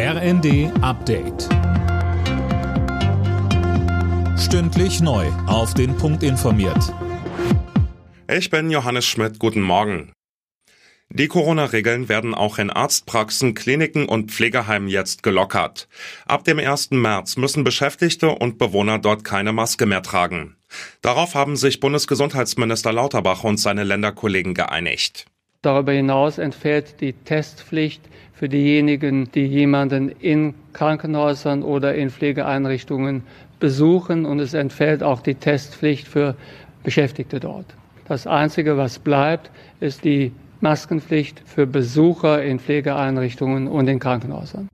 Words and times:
RND 0.00 0.70
Update. 0.80 1.48
Stündlich 4.38 5.00
neu. 5.00 5.26
Auf 5.48 5.74
den 5.74 5.96
Punkt 5.96 6.22
informiert. 6.22 6.94
Ich 8.32 8.48
bin 8.48 8.70
Johannes 8.70 9.06
Schmidt. 9.06 9.40
Guten 9.40 9.60
Morgen. 9.60 10.12
Die 11.10 11.26
Corona-Regeln 11.26 12.08
werden 12.08 12.32
auch 12.32 12.58
in 12.58 12.70
Arztpraxen, 12.70 13.54
Kliniken 13.54 14.08
und 14.08 14.30
Pflegeheimen 14.30 14.88
jetzt 14.88 15.24
gelockert. 15.24 15.88
Ab 16.26 16.44
dem 16.44 16.60
1. 16.60 16.92
März 16.92 17.36
müssen 17.36 17.64
Beschäftigte 17.64 18.28
und 18.28 18.56
Bewohner 18.56 19.00
dort 19.00 19.24
keine 19.24 19.52
Maske 19.52 19.84
mehr 19.84 20.02
tragen. 20.04 20.54
Darauf 21.02 21.34
haben 21.34 21.56
sich 21.56 21.80
Bundesgesundheitsminister 21.80 22.92
Lauterbach 22.92 23.42
und 23.42 23.58
seine 23.58 23.82
Länderkollegen 23.82 24.54
geeinigt. 24.54 25.26
Darüber 25.62 25.90
hinaus 25.90 26.38
entfällt 26.38 27.00
die 27.00 27.14
Testpflicht 27.14 28.00
für 28.32 28.48
diejenigen, 28.48 29.28
die 29.32 29.44
jemanden 29.44 30.08
in 30.08 30.54
Krankenhäusern 30.72 31.64
oder 31.64 31.96
in 31.96 32.10
Pflegeeinrichtungen 32.10 33.24
besuchen 33.58 34.24
und 34.24 34.38
es 34.38 34.54
entfällt 34.54 35.02
auch 35.02 35.20
die 35.20 35.34
Testpflicht 35.34 36.06
für 36.06 36.36
Beschäftigte 36.84 37.40
dort. 37.40 37.66
Das 38.06 38.28
Einzige, 38.28 38.76
was 38.76 39.00
bleibt, 39.00 39.50
ist 39.80 40.04
die 40.04 40.30
Maskenpflicht 40.60 41.42
für 41.44 41.66
Besucher 41.66 42.40
in 42.40 42.60
Pflegeeinrichtungen 42.60 43.66
und 43.66 43.88
in 43.88 43.98
Krankenhäusern. 43.98 44.68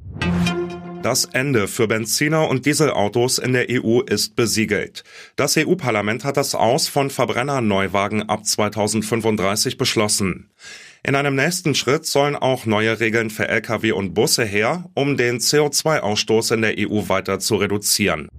Das 1.04 1.26
Ende 1.26 1.68
für 1.68 1.86
Benziner 1.86 2.48
und 2.48 2.64
Dieselautos 2.64 3.36
in 3.36 3.52
der 3.52 3.66
EU 3.68 4.00
ist 4.00 4.36
besiegelt. 4.36 5.04
Das 5.36 5.54
EU-Parlament 5.54 6.24
hat 6.24 6.38
das 6.38 6.54
Aus 6.54 6.88
von 6.88 7.10
Verbrennerneuwagen 7.10 8.26
ab 8.30 8.46
2035 8.46 9.76
beschlossen. 9.76 10.48
In 11.02 11.14
einem 11.14 11.34
nächsten 11.34 11.74
Schritt 11.74 12.06
sollen 12.06 12.36
auch 12.36 12.64
neue 12.64 13.00
Regeln 13.00 13.28
für 13.28 13.46
Lkw 13.46 13.92
und 13.92 14.14
Busse 14.14 14.46
her, 14.46 14.88
um 14.94 15.18
den 15.18 15.40
CO2-Ausstoß 15.40 16.54
in 16.54 16.62
der 16.62 16.76
EU 16.78 17.06
weiter 17.10 17.38
zu 17.38 17.56
reduzieren. 17.56 18.30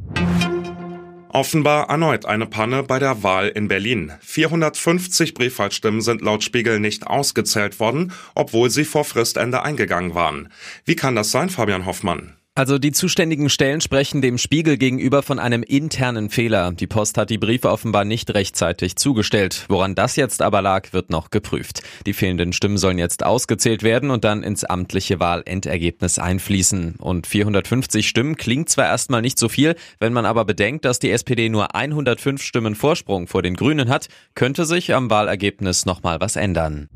Offenbar 1.30 1.92
erneut 1.92 2.26
eine 2.26 2.48
Panne 2.48 2.82
bei 2.82 2.98
der 2.98 3.22
Wahl 3.22 3.50
in 3.50 3.68
Berlin. 3.68 4.14
450 4.22 5.36
Briefwahlstimmen 5.36 6.02
sind 6.02 6.24
laut 6.24 6.44
Spiegel 6.44 6.80
nicht 6.80 7.06
ausgezählt 7.06 7.80
worden, 7.80 8.12
obwohl 8.34 8.72
sie 8.72 8.86
vor 8.86 9.06
Fristende 9.06 9.62
eingegangen 9.62 10.16
waren. 10.16 10.52
Wie 10.84 10.96
kann 10.96 11.16
das 11.16 11.30
sein, 11.30 11.52
Fabian 11.52 11.86
Hoffmann? 11.86 12.34
Also 12.58 12.78
die 12.78 12.94
zuständigen 12.94 13.50
Stellen 13.50 13.82
sprechen 13.82 14.22
dem 14.22 14.38
Spiegel 14.38 14.78
gegenüber 14.78 15.24
von 15.24 15.40
einem 15.40 15.62
internen 15.62 16.30
Fehler. 16.30 16.72
Die 16.72 16.88
Post 16.88 17.18
hat 17.18 17.30
die 17.30 17.38
Briefe 17.38 17.70
offenbar 17.70 18.06
nicht 18.06 18.34
rechtzeitig 18.34 18.96
zugestellt. 18.96 19.66
Woran 19.68 19.94
das 19.94 20.16
jetzt 20.16 20.42
aber 20.42 20.62
lag, 20.62 20.94
wird 20.94 21.10
noch 21.10 21.32
geprüft. 21.32 21.84
Die 22.06 22.14
fehlenden 22.14 22.54
Stimmen 22.54 22.78
sollen 22.78 22.98
jetzt 22.98 23.26
ausgezählt 23.26 23.84
werden 23.84 24.10
und 24.10 24.24
dann 24.24 24.42
ins 24.42 24.64
amtliche 24.64 25.20
Wahlendergebnis 25.20 26.18
einfließen. 26.18 26.96
Und 26.96 27.28
450 27.28 28.08
Stimmen 28.08 28.38
klingt 28.38 28.70
zwar 28.70 28.86
erstmal 28.86 29.22
nicht 29.22 29.38
so 29.38 29.50
viel, 29.50 29.76
wenn 30.00 30.14
man 30.14 30.26
aber 30.26 30.46
bedenkt, 30.46 30.86
dass 30.86 31.00
die 31.00 31.12
SPD 31.12 31.50
nur 31.50 31.76
105 31.76 32.42
Stimmen 32.42 32.76
Vorsprung 32.76 33.28
vor 33.28 33.42
den 33.42 33.58
Grünen 33.58 33.90
hat, 33.90 34.08
könnte 34.34 34.64
sich 34.64 34.94
am 34.94 35.10
Wahlergebnis 35.10 35.86
nochmal 35.86 36.22
was 36.22 36.38
ändern. 36.38 36.88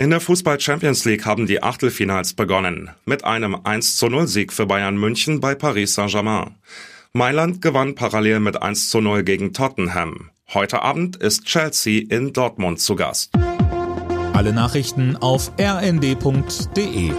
In 0.00 0.08
der 0.08 0.20
Fußball 0.20 0.58
Champions 0.58 1.04
League 1.04 1.26
haben 1.26 1.46
die 1.46 1.62
Achtelfinals 1.62 2.32
begonnen. 2.32 2.88
Mit 3.04 3.24
einem 3.24 3.54
1 3.64 3.98
zu 3.98 4.06
0 4.06 4.28
Sieg 4.28 4.50
für 4.50 4.64
Bayern 4.64 4.96
München 4.96 5.40
bei 5.40 5.54
Paris 5.54 5.94
Saint-Germain. 5.94 6.54
Mailand 7.12 7.60
gewann 7.60 7.94
parallel 7.94 8.40
mit 8.40 8.62
1 8.62 8.88
zu 8.88 9.02
0 9.02 9.24
gegen 9.24 9.52
Tottenham. 9.52 10.30
Heute 10.54 10.80
Abend 10.80 11.16
ist 11.16 11.44
Chelsea 11.44 12.04
in 12.08 12.32
Dortmund 12.32 12.80
zu 12.80 12.96
Gast. 12.96 13.34
Alle 14.32 14.54
Nachrichten 14.54 15.18
auf 15.18 15.52
rnd.de 15.60 17.12